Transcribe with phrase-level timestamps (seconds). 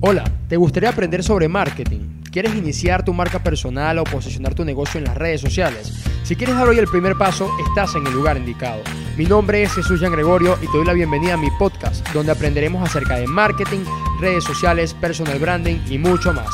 [0.00, 2.22] Hola, ¿te gustaría aprender sobre marketing?
[2.30, 5.92] ¿Quieres iniciar tu marca personal o posicionar tu negocio en las redes sociales?
[6.22, 8.80] Si quieres dar hoy el primer paso, estás en el lugar indicado.
[9.16, 12.30] Mi nombre es Jesús Jean Gregorio y te doy la bienvenida a mi podcast, donde
[12.30, 13.80] aprenderemos acerca de marketing,
[14.20, 16.50] redes sociales, personal branding y mucho más.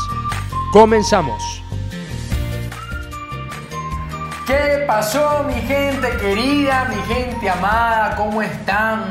[0.73, 1.63] Comenzamos.
[4.47, 8.17] ¿Qué pasó mi gente querida, mi gente amada?
[8.17, 9.05] ¿Cómo están?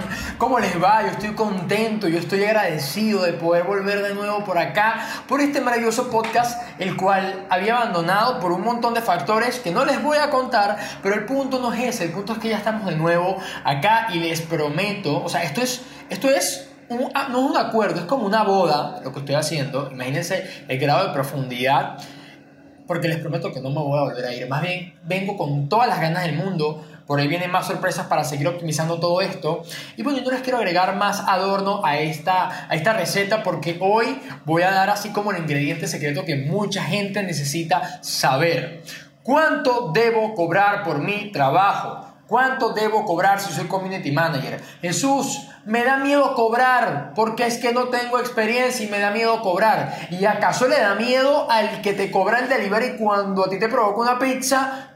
[0.43, 1.03] ¿Cómo les va?
[1.03, 5.61] Yo estoy contento, yo estoy agradecido de poder volver de nuevo por acá, por este
[5.61, 10.17] maravilloso podcast, el cual había abandonado por un montón de factores que no les voy
[10.17, 12.97] a contar, pero el punto no es ese, el punto es que ya estamos de
[12.97, 16.69] nuevo acá y les prometo, o sea, esto es, esto es
[17.13, 20.77] ah, no es un acuerdo, es como una boda lo que estoy haciendo, imagínense el
[20.77, 21.99] grado de profundidad
[22.87, 24.47] porque les prometo que no me voy a volver a ir.
[24.47, 26.85] Más bien, vengo con todas las ganas del mundo.
[27.05, 29.63] Por ahí vienen más sorpresas para seguir optimizando todo esto.
[29.97, 34.21] Y bueno, yo les quiero agregar más adorno a esta, a esta receta porque hoy
[34.45, 38.83] voy a dar así como el ingrediente secreto que mucha gente necesita saber.
[39.21, 42.13] ¿Cuánto debo cobrar por mi trabajo?
[42.27, 44.61] ¿Cuánto debo cobrar si soy community manager?
[44.81, 49.41] Jesús, me da miedo cobrar porque es que no tengo experiencia y me da miedo
[49.41, 50.07] cobrar.
[50.09, 53.67] ¿Y acaso le da miedo al que te cobra el delivery cuando a ti te
[53.67, 54.92] provoca una pizza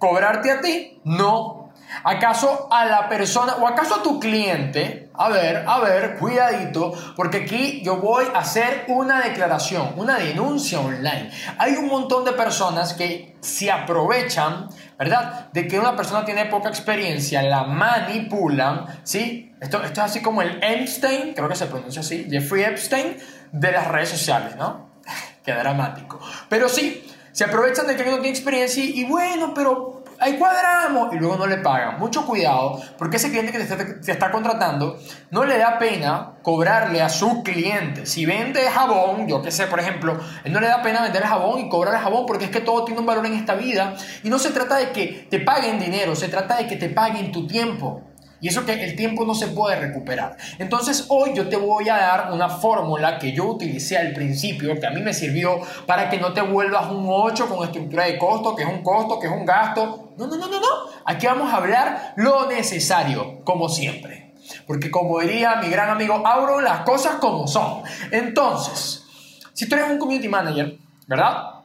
[0.00, 1.00] cobrarte a ti?
[1.04, 1.70] No.
[2.02, 5.10] ¿Acaso a la persona o acaso a tu cliente?
[5.14, 10.80] A ver, a ver, cuidadito, porque aquí yo voy a hacer una declaración, una denuncia
[10.80, 11.30] online.
[11.58, 14.68] Hay un montón de personas que se aprovechan
[15.00, 15.48] ¿verdad?
[15.54, 19.50] De que una persona tiene poca experiencia, la manipulan, ¿sí?
[19.58, 23.16] Esto, esto es así como el Einstein, creo que se pronuncia así, Jeffrey Epstein,
[23.50, 24.90] de las redes sociales, ¿no?
[25.42, 26.20] Qué dramático.
[26.50, 27.02] Pero sí,
[27.32, 31.46] se aprovechan de que no tiene experiencia y, bueno, pero ahí cuadramos y luego no
[31.46, 31.98] le pagan.
[31.98, 34.98] Mucho cuidado, porque ese cliente que te está, contratando
[35.30, 38.06] no le da pena cobrarle a su cliente.
[38.06, 41.60] Si vende jabón, yo que sé, por ejemplo, él no le da pena vender jabón
[41.60, 44.28] y cobrar el jabón porque es que todo tiene un valor en esta vida y
[44.28, 47.46] no se trata de que te paguen dinero, se trata de que te paguen tu
[47.46, 48.09] tiempo.
[48.40, 50.36] Y eso que el tiempo no se puede recuperar.
[50.58, 54.86] Entonces hoy yo te voy a dar una fórmula que yo utilicé al principio, que
[54.86, 58.56] a mí me sirvió para que no te vuelvas un 8 con estructura de costo,
[58.56, 60.12] que es un costo, que es un gasto.
[60.16, 60.66] No, no, no, no, no.
[61.04, 64.34] Aquí vamos a hablar lo necesario, como siempre.
[64.66, 67.82] Porque como diría mi gran amigo Auro, las cosas como son.
[68.10, 69.04] Entonces,
[69.52, 71.60] si tú eres un community manager, ¿verdad?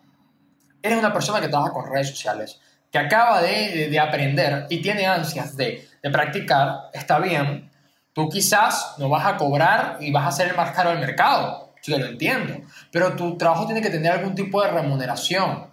[0.81, 2.59] Eres una persona que trabaja con redes sociales,
[2.91, 7.67] que acaba de, de aprender y tiene ansias de de practicar, está bien.
[8.13, 11.73] Tú quizás no vas a cobrar y vas a ser el más caro del mercado,
[11.81, 12.53] yo lo entiendo,
[12.91, 15.67] pero tu trabajo tiene que tener algún tipo de remuneración.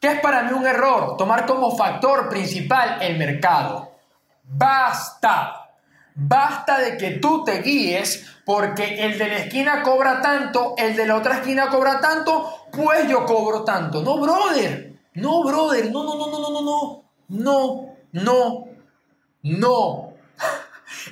[0.00, 1.16] ¿Qué es para mí un error?
[1.16, 3.90] Tomar como factor principal el mercado.
[4.44, 5.70] Basta.
[6.14, 11.06] Basta de que tú te guíes porque el de la esquina cobra tanto, el de
[11.06, 14.02] la otra esquina cobra tanto, pues yo cobro tanto.
[14.02, 15.00] No, brother.
[15.14, 15.90] No, brother.
[15.90, 16.62] No, no, no, no, no, no.
[16.62, 18.73] No, no, no.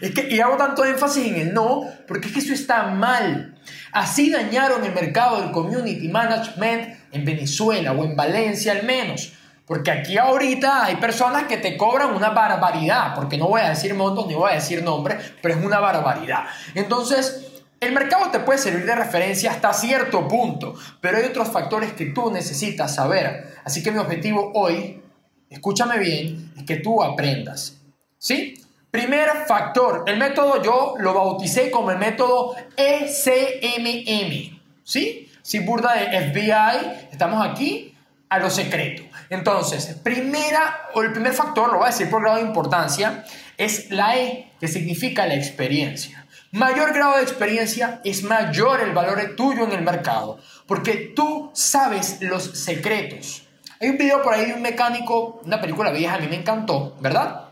[0.01, 3.55] Es que, y hago tanto énfasis en el no, porque es que eso está mal.
[3.93, 9.33] Así dañaron el mercado del community management en Venezuela o en Valencia al menos.
[9.67, 13.95] Porque aquí ahorita hay personas que te cobran una barbaridad, porque no voy a decir
[13.95, 16.47] montos ni voy a decir nombres, pero es una barbaridad.
[16.75, 21.93] Entonces, el mercado te puede servir de referencia hasta cierto punto, pero hay otros factores
[21.93, 23.55] que tú necesitas saber.
[23.65, 25.03] Así que mi objetivo hoy,
[25.49, 27.82] escúchame bien, es que tú aprendas
[28.23, 28.55] ¿Sí?
[28.93, 34.61] Primer factor, el método yo lo bauticé como el método ECMM.
[34.85, 35.29] ¿Sí?
[35.43, 37.97] Si burda de FBI, estamos aquí
[38.29, 39.03] a lo secreto.
[39.29, 43.25] Entonces, primera o el primer factor, lo voy a decir por grado de importancia,
[43.59, 46.25] es la E, que significa la experiencia.
[46.53, 50.39] Mayor grado de experiencia es mayor el valor tuyo en el mercado,
[50.69, 53.49] porque tú sabes los secretos.
[53.81, 56.95] Hay un video por ahí de un mecánico, una película vieja, a mí me encantó,
[57.01, 57.49] ¿verdad?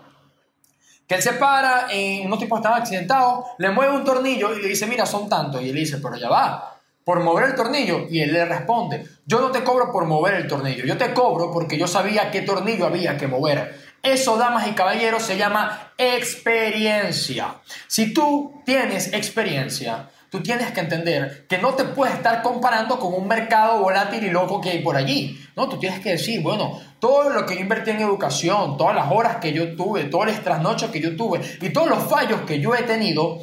[1.10, 4.69] Que él se para, en unos tipos estaban accidentados, le mueve un tornillo y le
[4.69, 5.60] dice, mira, son tantos.
[5.60, 8.07] Y él dice, pero ya va, por mover el tornillo.
[8.09, 11.51] Y él le responde, yo no te cobro por mover el tornillo, yo te cobro
[11.51, 13.77] porque yo sabía qué tornillo había que mover.
[14.04, 17.56] Eso, damas y caballeros, se llama experiencia.
[17.89, 23.12] Si tú tienes experiencia, tú tienes que entender que no te puedes estar comparando con
[23.12, 25.38] un mercado volátil y loco que hay por allí.
[25.56, 29.10] No, tú tienes que decir, bueno, todo lo que yo invertí en educación, todas las
[29.10, 32.60] horas que yo tuve, todas las trasnochos que yo tuve y todos los fallos que
[32.60, 33.38] yo he tenido,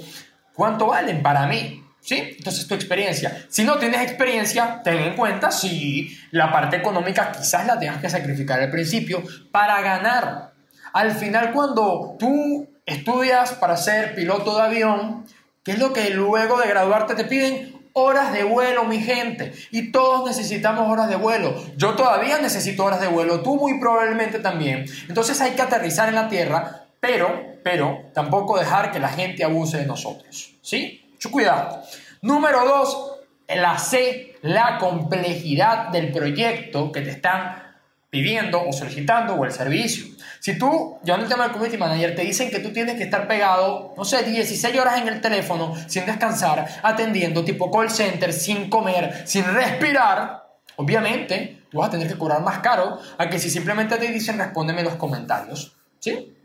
[0.53, 1.83] ¿cuánto valen para mí?
[1.99, 2.35] ¿Sí?
[2.37, 3.45] Entonces tu experiencia.
[3.49, 8.09] Si no tienes experiencia, ten en cuenta si la parte económica quizás la tengas que
[8.09, 10.53] sacrificar al principio para ganar.
[10.93, 15.25] Al final, cuando tú estudias para ser piloto de avión,
[15.67, 17.89] ¿Qué es lo que luego de graduarte te piden?
[17.91, 19.51] Horas de vuelo, mi gente.
[19.69, 21.61] Y todos necesitamos horas de vuelo.
[21.75, 23.41] Yo todavía necesito horas de vuelo.
[23.41, 24.85] Tú muy probablemente también.
[25.09, 29.79] Entonces hay que aterrizar en la tierra, pero, pero, tampoco dejar que la gente abuse
[29.79, 30.53] de nosotros.
[30.61, 31.05] ¿Sí?
[31.11, 31.83] Mucho cuidado.
[32.21, 33.17] Número dos,
[33.49, 37.66] la C, la complejidad del proyecto que te están
[38.09, 40.05] pidiendo o solicitando o el servicio.
[40.39, 43.27] Si tú, en el tema del community manager, te dicen que tú tienes que estar
[43.27, 48.69] pegado, no sé, 16 horas en el teléfono sin descansar, atendiendo tipo call center, sin
[48.69, 53.49] comer, sin respirar, obviamente tú vas a tener que cobrar más caro a que si
[53.49, 55.73] simplemente te dicen respóndeme los comentarios.
[55.99, 56.36] ¿Sí?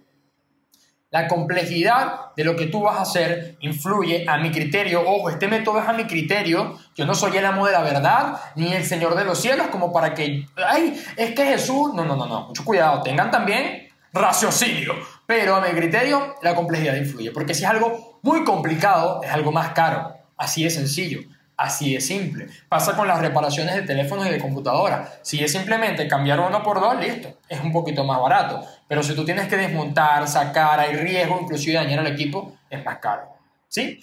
[1.12, 5.03] La complejidad de lo que tú vas a hacer influye a mi criterio.
[5.06, 6.79] Ojo, este método es a mi criterio.
[6.94, 9.93] Yo no soy el amo de la verdad ni el Señor de los cielos como
[9.93, 14.94] para que, ay, es que Jesús, no, no, no, no, mucho cuidado, tengan también raciocinio.
[15.26, 19.53] Pero a mi criterio la complejidad influye, porque si es algo muy complicado, es algo
[19.53, 20.17] más caro.
[20.38, 21.20] Así de sencillo.
[21.57, 22.47] Así de simple.
[22.69, 25.21] Pasa con las reparaciones de teléfonos y de computadoras.
[25.23, 27.39] Si es simplemente cambiar uno por dos, listo.
[27.49, 28.65] Es un poquito más barato.
[28.89, 32.99] Pero si tú tienes que desmontar, sacar, hay riesgo inclusive dañar al equipo, es más
[32.99, 33.29] caro.
[33.69, 34.01] ¿Sí?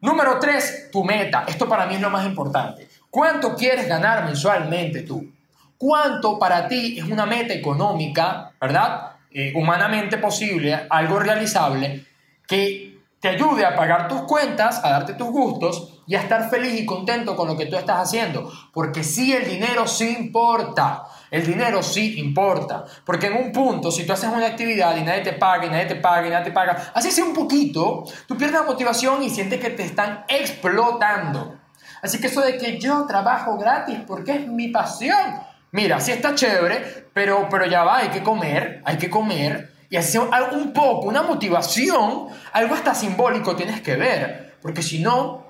[0.00, 1.44] Número tres, tu meta.
[1.46, 2.88] Esto para mí es lo más importante.
[3.10, 5.32] ¿Cuánto quieres ganar mensualmente tú?
[5.76, 9.12] ¿Cuánto para ti es una meta económica, verdad?
[9.30, 12.04] Eh, humanamente posible, algo realizable,
[12.46, 16.80] que te ayude a pagar tus cuentas, a darte tus gustos y a estar feliz
[16.80, 18.50] y contento con lo que tú estás haciendo.
[18.72, 21.04] Porque sí, el dinero sí importa.
[21.30, 22.84] El dinero sí importa.
[23.04, 25.86] Porque en un punto, si tú haces una actividad y nadie te paga, y nadie
[25.86, 29.30] te paga, y nadie te paga, así sea un poquito, tú pierdes la motivación y
[29.30, 31.56] sientes que te están explotando.
[32.00, 35.40] Así que eso de que yo trabajo gratis porque es mi pasión.
[35.72, 39.77] Mira, sí está chévere, pero, pero ya va, hay que comer, hay que comer.
[39.90, 44.56] Y así un poco, una motivación, algo hasta simbólico tienes que ver.
[44.60, 45.46] Porque si no,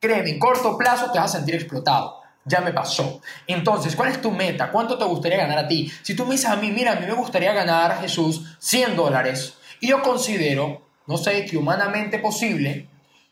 [0.00, 2.20] créeme, en corto plazo te vas a sentir explotado.
[2.44, 3.20] Ya me pasó.
[3.46, 4.70] Entonces, ¿cuál es tu meta?
[4.72, 5.92] ¿Cuánto te gustaría ganar a ti?
[6.02, 9.54] Si tú me dices a mí, mira, a mí me gustaría ganar, Jesús, 100 dólares,
[9.80, 12.88] y yo considero, no sé, que humanamente posible,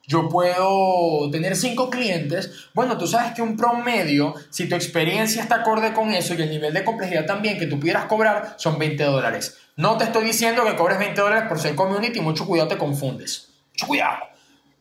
[0.06, 5.56] yo puedo tener 5 clientes, bueno, tú sabes que un promedio, si tu experiencia está
[5.56, 9.04] acorde con eso y el nivel de complejidad también que tú pudieras cobrar, son 20
[9.04, 9.58] dólares.
[9.80, 13.48] No te estoy diciendo que cobres 20 dólares por ser community, mucho cuidado, te confundes.
[13.72, 14.18] Mucho cuidado.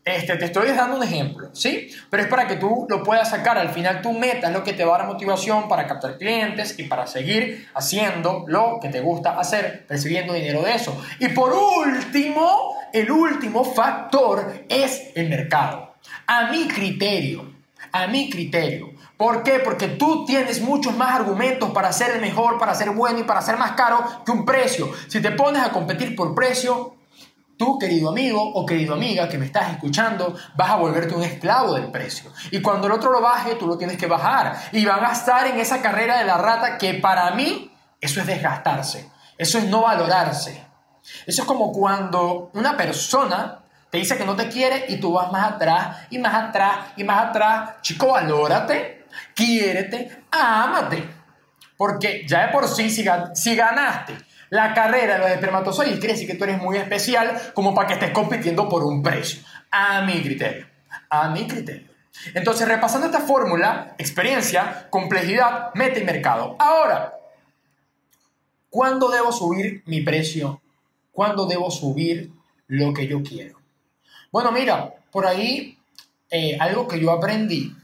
[0.03, 1.89] Este, te estoy dando un ejemplo, ¿sí?
[2.09, 3.57] Pero es para que tú lo puedas sacar.
[3.57, 6.77] Al final tu meta es lo que te va a dar motivación para captar clientes
[6.77, 11.01] y para seguir haciendo lo que te gusta hacer, recibiendo dinero de eso.
[11.17, 15.93] Y por último, el último factor es el mercado.
[16.27, 17.53] A mi criterio,
[17.93, 18.98] a mi criterio.
[19.19, 19.59] ¿Por qué?
[19.59, 23.41] Porque tú tienes muchos más argumentos para ser el mejor, para ser bueno y para
[23.41, 24.89] ser más caro que un precio.
[25.09, 26.95] Si te pones a competir por precio,
[27.57, 31.73] Tú, querido amigo o querido amiga que me estás escuchando, vas a volverte un esclavo
[31.73, 32.31] del precio.
[32.51, 34.55] Y cuando el otro lo baje, tú lo tienes que bajar.
[34.71, 37.69] Y van a estar en esa carrera de la rata que para mí
[37.99, 39.11] eso es desgastarse.
[39.37, 40.65] Eso es no valorarse.
[41.25, 45.29] Eso es como cuando una persona te dice que no te quiere y tú vas
[45.29, 47.81] más atrás y más atrás y más atrás.
[47.81, 48.98] Chico, valórate,
[49.33, 51.03] quiérete, ámate.
[51.77, 54.17] Porque ya de por sí, si, si ganaste
[54.49, 58.11] la carrera de los espermatozoides quiere que tú eres muy especial como para que estés
[58.11, 59.41] compitiendo por un precio.
[59.71, 60.67] A mi criterio.
[61.09, 61.87] A mi criterio.
[62.33, 66.55] Entonces, repasando esta fórmula, experiencia, complejidad, meta y mercado.
[66.59, 67.13] Ahora,
[68.69, 70.61] ¿cuándo debo subir mi precio?
[71.11, 72.31] ¿Cuándo debo subir
[72.67, 73.59] lo que yo quiero?
[74.31, 75.77] Bueno, mira, por ahí
[76.29, 77.75] eh, algo que yo aprendí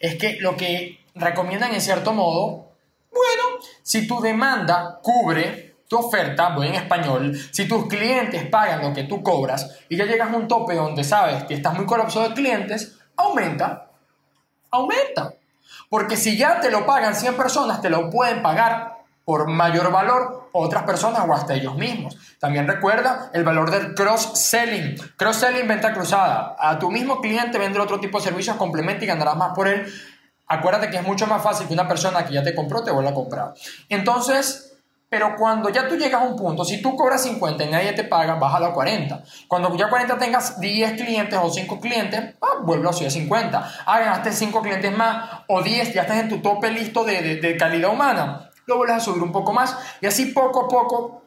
[0.00, 2.72] es que lo que recomiendan en cierto modo,
[3.12, 8.94] bueno, si tu demanda cubre tu oferta, voy en español, si tus clientes pagan lo
[8.94, 12.28] que tú cobras y ya llegas a un tope donde sabes que estás muy colapsado
[12.28, 13.90] de clientes, aumenta,
[14.70, 15.34] aumenta.
[15.90, 18.91] Porque si ya te lo pagan 100 personas, te lo pueden pagar
[19.24, 22.16] por mayor valor otras personas o hasta ellos mismos.
[22.38, 24.96] También recuerda el valor del cross-selling.
[25.16, 26.56] Cross-selling, venta cruzada.
[26.58, 29.86] A tu mismo cliente vende otro tipo de servicios, complementa y ganarás más por él.
[30.46, 33.10] Acuérdate que es mucho más fácil que una persona que ya te compró te vuelva
[33.10, 33.54] a comprar.
[33.88, 34.72] Entonces,
[35.12, 38.04] pero cuando ya tú llegas a un punto, si tú cobras 50 y nadie te
[38.04, 39.22] paga, bájalo a 40.
[39.46, 43.72] Cuando ya 40 tengas 10 clientes o 5 clientes, ah, a subir a 50.
[43.84, 47.56] Ah, ganaste 5 clientes más o 10, ya estás en tu tope listo de, de,
[47.58, 48.51] calidad humana.
[48.66, 51.22] Lo vuelves a subir un poco más y así poco a poco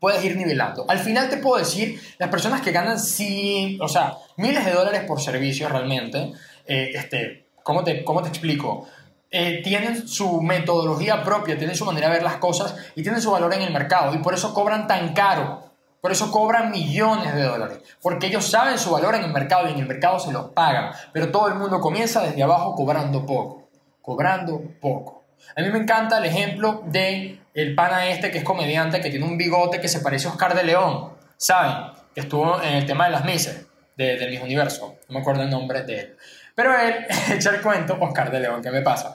[0.00, 0.86] puedes ir nivelando.
[0.88, 5.04] Al final te puedo decir, las personas que ganan 100, o sea, miles de dólares
[5.06, 6.32] por servicio realmente,
[6.66, 8.88] eh, este, ¿cómo, te, ¿cómo te explico?
[9.30, 13.30] Eh, tienen su metodología propia, tienen su manera de ver las cosas y tienen su
[13.30, 15.70] valor en el mercado y por eso cobran tan caro.
[16.00, 19.72] Por eso cobran millones de dólares, porque ellos saben su valor en el mercado y
[19.72, 20.92] en el mercado se los pagan.
[21.12, 23.68] Pero todo el mundo comienza desde abajo cobrando poco,
[24.00, 25.19] cobrando poco.
[25.56, 29.24] A mí me encanta el ejemplo de el pana este que es comediante, que tiene
[29.24, 31.92] un bigote que se parece a Oscar de León, ¿saben?
[32.14, 33.66] Que estuvo en el tema de las mises
[33.96, 36.16] de, de Mis Universo, no me acuerdo el nombre de él.
[36.54, 39.14] Pero él echa el cuento, Oscar de León, ¿qué me pasa?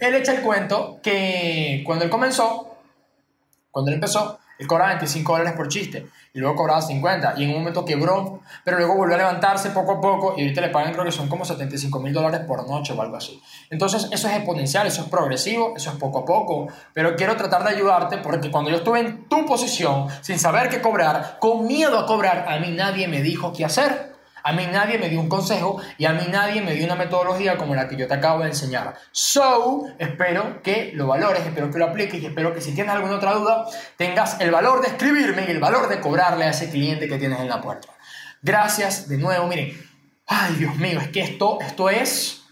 [0.00, 2.78] Él echa el cuento que cuando él comenzó,
[3.70, 7.50] cuando él empezó, él cobraba 25 dólares por chiste y luego cobraba 50 y en
[7.50, 10.92] un momento quebró, pero luego volvió a levantarse poco a poco y ahorita le pagan
[10.92, 13.40] creo que son como 75 mil dólares por noche o algo así.
[13.70, 17.64] Entonces eso es exponencial, eso es progresivo, eso es poco a poco, pero quiero tratar
[17.64, 21.98] de ayudarte porque cuando yo estuve en tu posición, sin saber qué cobrar, con miedo
[21.98, 24.15] a cobrar, a mí nadie me dijo qué hacer.
[24.46, 27.56] A mí nadie me dio un consejo y a mí nadie me dio una metodología
[27.56, 28.94] como la que yo te acabo de enseñar.
[29.10, 33.16] So, espero que lo valores, espero que lo apliques y espero que si tienes alguna
[33.16, 37.08] otra duda, tengas el valor de escribirme y el valor de cobrarle a ese cliente
[37.08, 37.88] que tienes en la puerta.
[38.40, 39.76] Gracias de nuevo, miren.
[40.28, 42.44] Ay, Dios mío, es que esto, esto es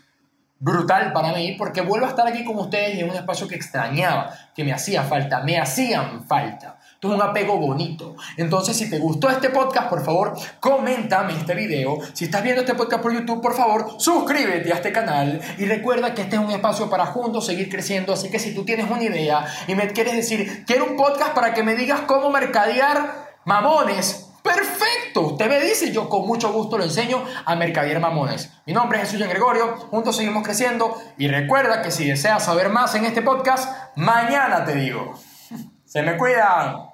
[0.58, 4.36] brutal para mí porque vuelvo a estar aquí con ustedes en un espacio que extrañaba,
[4.52, 8.16] que me hacía falta, me hacían falta es un apego bonito.
[8.36, 11.98] Entonces, si te gustó este podcast, por favor, coméntame este video.
[12.12, 15.40] Si estás viendo este podcast por YouTube, por favor, suscríbete a este canal.
[15.58, 18.12] Y recuerda que este es un espacio para juntos seguir creciendo.
[18.12, 21.54] Así que si tú tienes una idea y me quieres decir, quiero un podcast para
[21.54, 26.84] que me digas cómo mercadear mamones, Perfecto, usted me dice, yo con mucho gusto lo
[26.84, 28.50] enseño a mercadear mamones.
[28.66, 32.94] Mi nombre es Jesús Gregorio, juntos seguimos creciendo y recuerda que si deseas saber más
[32.94, 35.14] en este podcast, mañana te digo.
[35.94, 36.93] Se me cuidan.